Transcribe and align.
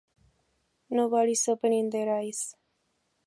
Nobody 0.89 1.33
is 1.33 1.47
opening 1.47 1.91
their 1.91 2.11
eyes! 2.15 2.55